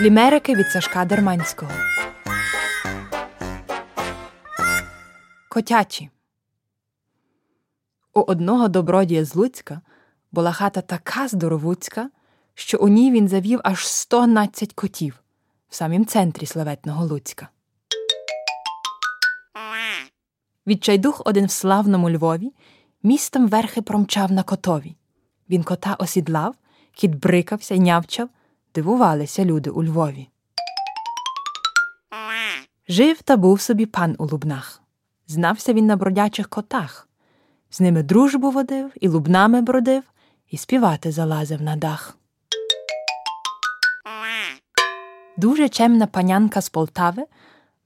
Лімерики 0.00 0.54
від 0.54 0.70
Сашка 0.70 1.04
Дерманського. 1.04 1.72
Котячі. 5.50 6.10
У 8.14 8.20
одного 8.20 8.68
добродія 8.68 9.24
з 9.24 9.34
Луцька 9.34 9.80
була 10.32 10.52
хата 10.52 10.80
така 10.80 11.28
здоровуцька, 11.28 12.10
що 12.54 12.78
у 12.78 12.88
ній 12.88 13.10
він 13.10 13.28
завів 13.28 13.60
аж 13.64 13.86
112 13.86 14.72
котів 14.72 15.22
в 15.68 15.74
самім 15.74 16.06
центрі 16.06 16.46
славетного 16.46 17.06
Луцька. 17.06 17.48
Відчайдух 20.66 21.22
один 21.24 21.46
в 21.46 21.50
славному 21.50 22.10
Львові 22.10 22.52
містом 23.02 23.48
верхи 23.48 23.82
промчав 23.82 24.32
на 24.32 24.42
котові. 24.42 24.96
Він 25.50 25.62
кота 25.62 25.94
осідлав, 25.94 26.54
кіт 26.92 27.14
брикався 27.14 27.76
нявчав, 27.76 28.28
дивувалися 28.74 29.44
люди 29.44 29.70
у 29.70 29.84
Львові. 29.84 30.28
Жив 32.88 33.22
та 33.22 33.36
був 33.36 33.60
собі 33.60 33.86
пан 33.86 34.16
у 34.18 34.26
лубнах. 34.26 34.82
Знався 35.26 35.72
він 35.72 35.86
на 35.86 35.96
бродячих 35.96 36.48
котах. 36.48 37.08
З 37.70 37.80
ними 37.80 38.02
дружбу 38.02 38.50
водив, 38.50 38.92
і 39.00 39.08
лубнами 39.08 39.62
бродив, 39.62 40.02
і 40.50 40.56
співати 40.56 41.12
залазив 41.12 41.62
на 41.62 41.76
дах. 41.76 42.16
Дуже 45.36 45.68
чемна 45.68 46.06
панянка 46.06 46.60
з 46.60 46.68
Полтави 46.68 47.22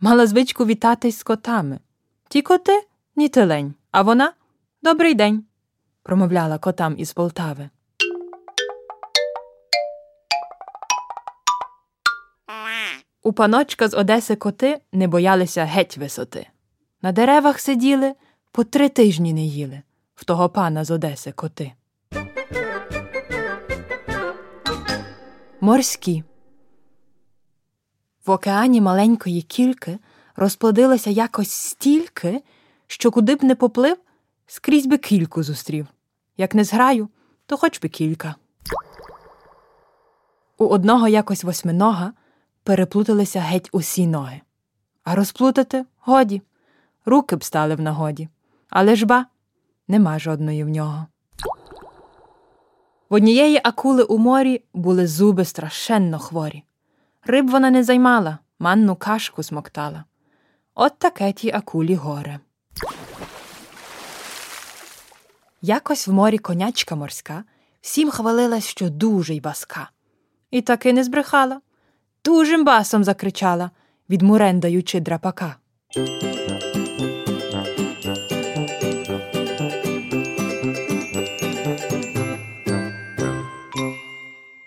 мала 0.00 0.26
звичку 0.26 0.66
вітатись 0.66 1.18
з 1.18 1.22
котами. 1.22 1.78
Ті 2.28 2.42
коти 2.42 2.82
ні 3.16 3.28
телень, 3.28 3.74
а 3.90 4.02
вона 4.02 4.32
добрий 4.82 5.14
день, 5.14 5.44
промовляла 6.02 6.58
котам 6.58 6.94
із 6.98 7.12
Полтави. 7.12 7.70
У 13.24 13.32
паночка 13.32 13.88
з 13.88 13.94
Одеси 13.94 14.36
коти 14.36 14.80
не 14.92 15.08
боялися 15.08 15.64
геть 15.64 15.98
висоти. 15.98 16.48
На 17.02 17.12
деревах 17.12 17.60
сиділи, 17.60 18.14
по 18.52 18.64
три 18.64 18.88
тижні 18.88 19.32
не 19.32 19.42
їли 19.42 19.82
в 20.14 20.24
того 20.24 20.48
пана 20.48 20.84
з 20.84 20.90
Одеси 20.90 21.32
коти. 21.32 21.72
Морські. 25.60 26.24
В 28.26 28.30
океані 28.30 28.80
маленької 28.80 29.42
кільки 29.42 29.98
розплодилося 30.36 31.10
якось 31.10 31.50
стільки, 31.50 32.42
що 32.86 33.10
куди 33.10 33.34
б 33.34 33.44
не 33.44 33.54
поплив, 33.54 33.96
скрізь 34.46 34.86
би 34.86 34.98
кільку 34.98 35.42
зустрів. 35.42 35.86
Як 36.36 36.54
не 36.54 36.64
зграю, 36.64 37.08
то 37.46 37.56
хоч 37.56 37.80
би 37.80 37.88
кілька. 37.88 38.34
У 40.58 40.66
одного 40.66 41.08
якось 41.08 41.44
восьминога 41.44 42.12
переплуталися 42.62 43.40
геть 43.40 43.68
усі 43.72 44.06
ноги. 44.06 44.40
А 45.04 45.14
розплутати 45.14 45.84
годі, 46.00 46.42
руки 47.04 47.36
б 47.36 47.44
стали 47.44 47.74
в 47.74 47.80
нагоді. 47.80 48.28
Але 48.70 48.96
ж 48.96 49.06
ба, 49.06 49.26
нема 49.88 50.18
жодної 50.18 50.64
в 50.64 50.68
нього. 50.68 51.06
В 53.08 53.14
однієї 53.14 53.60
акули 53.64 54.02
у 54.02 54.18
морі 54.18 54.64
були 54.74 55.06
зуби 55.06 55.44
страшенно 55.44 56.18
хворі. 56.18 56.62
Риб 57.24 57.50
вона 57.50 57.70
не 57.70 57.84
займала, 57.84 58.38
манну 58.58 58.96
кашку 58.96 59.42
смоктала. 59.42 60.04
От 60.74 60.98
таке 60.98 61.32
тій 61.32 61.50
акулі 61.50 61.94
горе. 61.94 62.40
Якось 65.62 66.08
в 66.08 66.12
морі 66.12 66.38
конячка 66.38 66.96
морська 66.96 67.44
всім 67.80 68.10
хвалилась, 68.10 68.66
що 68.66 68.90
дуже 68.90 69.34
й 69.34 69.40
баска. 69.40 69.90
І 70.50 70.62
таки 70.62 70.92
не 70.92 71.04
збрехала. 71.04 71.60
Дужим 72.24 72.64
басом 72.64 73.04
закричала, 73.04 73.70
від 74.10 74.22
мурен 74.22 74.60
драпака. 75.00 75.56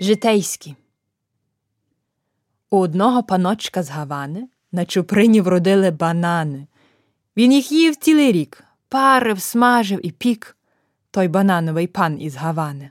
Житейські. 0.00 0.76
У 2.70 2.78
одного 2.78 3.22
паночка 3.22 3.82
з 3.82 3.90
Гавани 3.90 4.48
на 4.72 4.84
чуприні 4.84 5.40
вродили 5.40 5.90
банани. 5.90 6.66
Він 7.36 7.52
їх 7.52 7.72
їв 7.72 7.96
цілий 7.96 8.32
рік, 8.32 8.64
парив, 8.88 9.40
смажив 9.40 10.06
і 10.06 10.10
пік 10.10 10.56
той 11.10 11.28
банановий 11.28 11.86
пан 11.86 12.20
із 12.20 12.36
Гавани. 12.36 12.90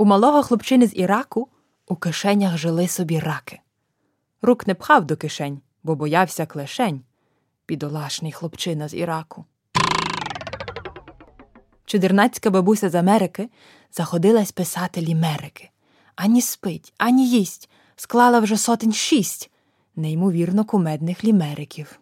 У 0.00 0.04
малого 0.04 0.42
хлопчини 0.42 0.86
з 0.86 0.96
Іраку 0.96 1.48
у 1.88 1.96
кишенях 1.96 2.56
жили 2.56 2.88
собі 2.88 3.18
раки. 3.18 3.60
Рук 4.42 4.66
не 4.66 4.74
пхав 4.74 5.04
до 5.04 5.16
кишень, 5.16 5.60
бо 5.82 5.94
боявся 5.94 6.46
клешень, 6.46 7.02
бідолашний 7.68 8.32
хлопчина 8.32 8.88
з 8.88 8.94
Іраку. 8.94 9.44
Чудернацька 11.84 12.50
бабуся 12.50 12.90
з 12.90 12.94
Америки 12.94 13.48
заходилась 13.92 14.52
писати 14.52 15.00
лімерики. 15.00 15.70
Ані 16.16 16.40
спить, 16.40 16.92
ані 16.98 17.28
їсть, 17.28 17.70
склала 17.96 18.40
вже 18.40 18.56
сотень 18.56 18.92
шість 18.92 19.50
неймовірно 19.96 20.64
кумедних 20.64 21.24
лімериків. 21.24 22.00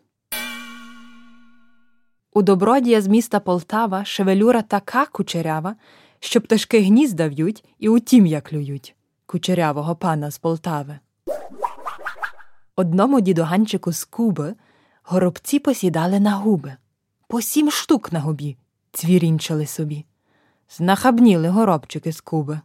У 2.33 2.43
добродія 2.43 3.01
з 3.01 3.07
міста 3.07 3.41
Полтава 3.41 4.05
шевелюра 4.05 4.63
така 4.63 5.07
кучерява, 5.07 5.77
що 6.21 6.41
пташки 6.41 6.81
гнізда 6.81 7.29
в'ють 7.29 7.65
і 7.79 7.89
у 7.89 7.99
тім'я 7.99 8.41
клюють 8.41 8.95
кучерявого 9.27 9.97
пана 9.97 10.31
з 10.31 10.39
Полтави. 10.39 10.99
Одному 12.77 13.21
дідуганчику 13.21 13.93
з 13.93 14.05
Куби 14.05 14.55
горобці 15.03 15.59
посідали 15.59 16.21
на 16.21 16.35
губи, 16.35 16.77
по 17.29 17.41
сім 17.41 17.71
штук 17.71 18.13
на 18.13 18.21
губі 18.21 18.57
цвірінчали 18.93 19.67
собі. 19.67 20.05
Знахабніли 20.71 21.49
горобчики 21.49 22.13
з 22.13 22.21
Куби. 22.21 22.61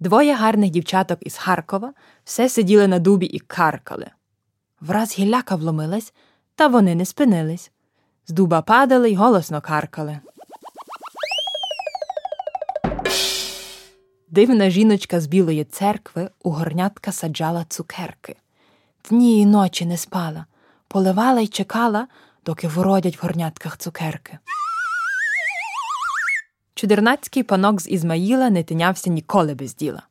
Двоє 0.00 0.34
гарних 0.34 0.70
дівчаток 0.70 1.18
із 1.22 1.36
Харкова 1.36 1.94
все 2.24 2.48
сиділи 2.48 2.86
на 2.86 2.98
дубі 2.98 3.26
і 3.26 3.38
каркали. 3.38 4.10
Враз 4.80 5.18
гілляка 5.18 5.56
вломилась, 5.56 6.12
та 6.54 6.66
вони 6.66 6.94
не 6.94 7.04
спинились. 7.04 7.70
З 8.26 8.32
дуба 8.32 8.62
падали 8.62 9.10
й 9.10 9.14
голосно 9.14 9.60
каркали. 9.60 10.20
Дивна 14.36 14.70
жіночка 14.70 15.20
з 15.20 15.26
білої 15.26 15.64
церкви 15.64 16.30
у 16.42 16.50
горнятка 16.50 17.12
саджала 17.12 17.66
цукерки. 17.68 18.36
Дні 19.08 19.40
й 19.40 19.46
ночі 19.46 19.86
не 19.86 19.96
спала, 19.96 20.46
поливала 20.88 21.40
й 21.40 21.48
чекала, 21.48 22.06
доки 22.46 22.68
вродять 22.68 23.16
в 23.16 23.22
горнятках 23.22 23.76
цукерки. 23.76 24.38
Чудернацький 26.74 27.42
панок 27.42 27.80
з 27.80 27.88
Ізмаїла 27.88 28.50
не 28.50 28.62
тинявся 28.62 29.10
ніколи 29.10 29.54
без 29.54 29.74
діла. 29.74 30.02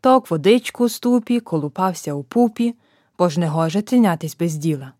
Ток 0.00 0.30
водичку 0.30 0.84
у 0.84 0.88
ступі, 0.88 1.40
колупався 1.40 2.14
у 2.14 2.22
пупі, 2.22 2.74
бо 3.18 3.28
ж 3.28 3.40
не 3.40 3.48
гоже 3.48 3.82
тинятись 3.82 4.36
без 4.36 4.54
діла. 4.54 4.92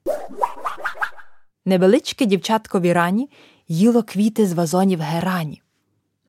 Невеличке 1.64 2.26
дівчатко 2.26 2.80
в 2.80 2.82
Ірані 2.82 3.30
їло 3.68 4.02
квіти 4.02 4.46
з 4.46 4.52
вазонів 4.52 5.00
герані. 5.00 5.62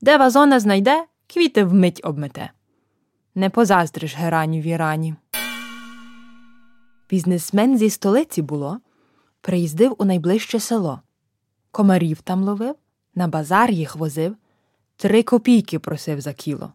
Де 0.02 0.18
вазона 0.18 0.60
знайде, 0.60 1.06
квіти 1.28 1.64
вмить 1.64 2.02
обмете. 2.04 2.52
Не 3.36 3.50
позаздриш 3.50 4.16
герані 4.16 4.62
в 4.62 4.64
Ірані. 4.64 5.16
Бізнесмен 7.10 7.78
зі 7.78 7.90
столиці 7.90 8.42
було, 8.42 8.80
приїздив 9.42 9.96
у 9.98 10.06
найближче 10.06 10.60
село. 10.60 11.02
Комарів 11.72 12.22
там 12.22 12.44
ловив, 12.44 12.76
на 13.16 13.28
базар 13.28 13.72
їх 13.72 13.96
возив, 13.96 14.36
три 14.98 15.24
копійки 15.24 15.80
просив 15.80 16.22
за 16.22 16.34
кіло. 16.34 16.74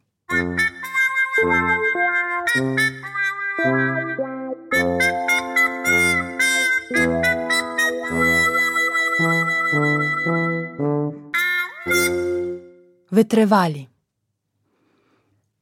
Витривалі. 13.11 13.90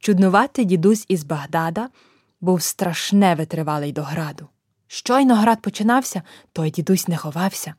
Чуднуватий 0.09 0.65
дідусь 0.65 1.05
із 1.09 1.25
Багдада 1.25 1.89
був 2.41 2.63
страшне 2.63 3.35
витривалий 3.35 3.93
до 3.93 4.03
граду. 4.03 4.49
Щойно 4.87 5.35
град 5.35 5.63
починався, 5.63 6.23
той 6.53 6.71
дідусь 6.71 7.09
не 7.09 7.17
ховався, 7.17 7.75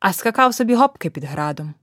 а 0.00 0.12
скакав 0.12 0.54
собі 0.54 0.74
гопки 0.74 1.10
під 1.10 1.24
градом. 1.24 1.74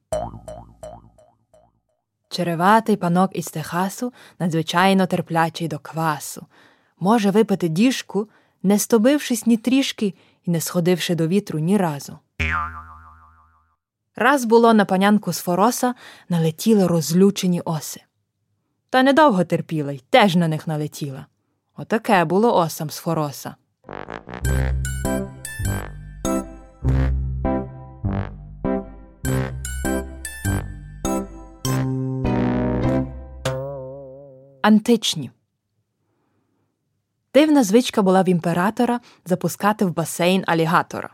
Череватий 2.30 2.96
панок 2.96 3.32
із 3.34 3.48
Техасу 3.48 4.14
надзвичайно 4.40 5.08
терплячий 5.08 5.68
до 5.68 5.80
квасу. 5.80 6.46
Може 7.00 7.32
випити 7.32 7.68
діжку, 7.68 8.30
не 8.64 8.80
стобившись 8.80 9.46
ні 9.46 9.58
трішки 9.58 10.14
і 10.46 10.52
не 10.52 10.62
сходивши 10.62 11.16
до 11.16 11.28
вітру 11.28 11.60
ні 11.60 11.78
разу. 11.78 12.20
Раз 14.16 14.46
було 14.46 14.74
на 14.74 14.86
панянку 14.86 15.34
з 15.34 15.40
Фороса 15.40 15.96
налетіли 16.30 16.88
розлючені 16.88 17.62
оси. 17.62 18.02
Та 18.94 19.04
недовго 19.04 19.44
терпіла 19.44 19.92
й 19.92 20.04
теж 20.10 20.36
на 20.36 20.48
них 20.48 20.68
налетіла. 20.68 21.26
Отаке 21.78 22.26
було 22.26 22.58
осам 22.58 22.90
з 22.90 22.98
Фороса. 22.98 23.56
Античні 34.62 35.32
Дивна 37.34 37.64
звичка 37.64 38.02
була 38.02 38.22
в 38.22 38.30
імператора 38.30 39.00
запускати 39.26 39.86
в 39.86 39.94
басейн 39.94 40.44
алігатора. 40.48 41.10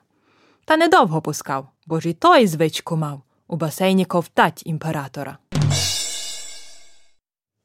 Та 0.66 0.78
недовго 0.78 1.22
пускав, 1.22 1.68
бо 1.86 2.00
ж 2.00 2.10
і 2.10 2.14
той 2.14 2.48
звичку 2.48 2.96
мав 2.98 3.22
у 3.48 3.56
басейні 3.56 4.06
ковтать 4.06 4.64
імператора. 4.66 5.38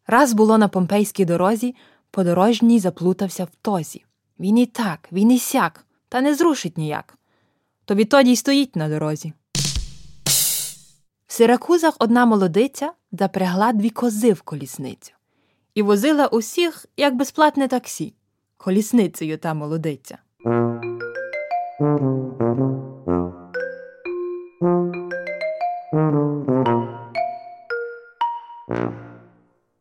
Раз 0.06 0.32
було 0.32 0.58
на 0.58 0.68
помпейській 0.68 1.24
дорозі, 1.24 1.74
подорожній 2.10 2.78
заплутався 2.78 3.44
в 3.44 3.50
тозі. 3.62 4.04
Він 4.40 4.58
і 4.58 4.66
так, 4.66 5.08
він 5.12 5.32
і 5.32 5.38
сяк, 5.38 5.86
та 6.08 6.20
не 6.20 6.34
зрушить 6.34 6.78
ніяк. 6.78 7.18
То 7.84 7.94
відтоді 7.94 8.32
й 8.32 8.36
стоїть 8.36 8.76
на 8.76 8.88
дорозі. 8.88 9.32
В 11.26 11.32
Сиракузах 11.32 11.96
одна 11.98 12.26
молодиця 12.26 12.92
запрягла 13.12 13.72
дві 13.72 13.90
кози 13.90 14.32
в 14.32 14.42
колісницю 14.42 15.12
і 15.74 15.82
возила 15.82 16.26
усіх 16.26 16.86
як 16.96 17.16
безплатне 17.16 17.68
таксі. 17.68 18.14
Колісницею 18.56 19.38
та 19.38 19.54
молодиця. 19.54 20.18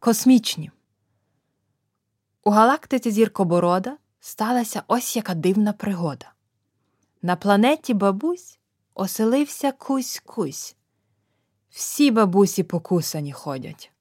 Космічні. 0.04 0.72
У 2.44 2.50
галактиці 2.50 3.12
Зіркоборода 3.12 3.98
сталася 4.20 4.84
ось 4.88 5.16
яка 5.16 5.34
дивна 5.34 5.74
пригода. 5.74 6.32
На 7.22 7.36
планеті 7.36 7.94
бабусь 7.94 8.60
оселився 8.94 9.72
кусь-кусь. 9.72 10.76
Всі 11.70 12.12
бабусі 12.12 12.64
покусані 12.64 13.32
ходять. 13.32 13.92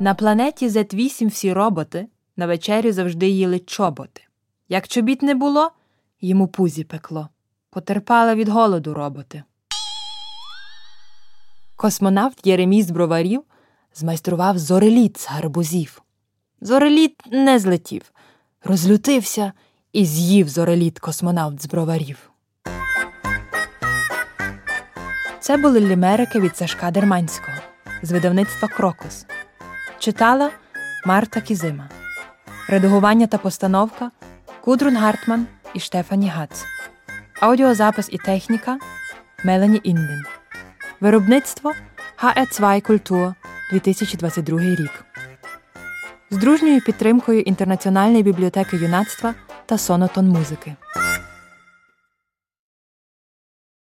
На 0.00 0.14
планеті 0.18 0.68
Z8 0.68 1.28
всі 1.28 1.52
роботи 1.52 2.08
на 2.36 2.46
вечерю 2.46 2.92
завжди 2.92 3.28
їли 3.28 3.58
чоботи. 3.58 4.22
Як 4.68 4.88
чобіт 4.88 5.22
не 5.22 5.34
було, 5.34 5.70
йому 6.20 6.48
пузі 6.48 6.84
пекло. 6.84 7.28
Потерпали 7.70 8.34
від 8.34 8.48
голоду 8.48 8.94
роботи. 8.94 9.42
Космонавт 11.76 12.46
Єремій 12.46 12.82
з 12.82 12.90
броварів 12.90 13.44
змайстрував 13.94 14.58
зореліт 14.58 15.18
з 15.18 15.26
гарбузів. 15.26 16.02
Зореліт 16.60 17.20
не 17.30 17.58
злетів, 17.58 18.12
розлютився 18.64 19.52
і 19.92 20.04
з'їв 20.04 20.48
зореліт 20.48 20.98
космонавт 20.98 21.62
з 21.62 21.66
броварів. 21.66 22.30
Це 25.40 25.56
були 25.56 25.80
лімерики 25.80 26.40
від 26.40 26.56
Сашка 26.56 26.90
Дерманського 26.90 27.56
з 28.02 28.12
видавництва 28.12 28.68
Крокус. 28.68 29.26
Читала 29.98 30.50
Марта 31.06 31.40
Кізима. 31.40 31.88
Редагування 32.68 33.26
та 33.26 33.38
постановка 33.38 34.10
Кудрун 34.60 34.96
Гартман 34.96 35.46
і 35.74 35.80
ШтефаніГац. 35.80 36.64
Аудіозапис 37.40 38.08
і 38.12 38.18
техніка 38.18 38.78
Мелані 39.44 39.80
Інден. 39.82 40.22
Виробництво 41.00 41.72
HE2 42.22 42.80
Культур 42.80 43.34
2022 43.74 44.60
рік. 44.60 45.04
З 46.30 46.36
дружньою 46.36 46.80
підтримкою 46.80 47.40
Інтернаціональної 47.40 48.22
бібліотеки 48.22 48.76
юнацтва 48.76 49.34
та 49.66 49.78
Сонотон 49.78 50.28
музики. 50.28 50.74